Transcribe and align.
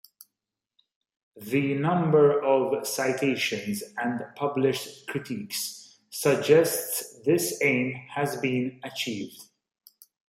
The 1.37 1.75
number 1.75 2.43
of 2.43 2.87
citations 2.87 3.83
and 3.97 4.25
published 4.35 5.07
critiques 5.07 5.99
suggests 6.09 7.19
this 7.23 7.59
aim 7.61 7.93
has 8.15 8.35
been 8.37 8.79
achieved. 8.83 9.39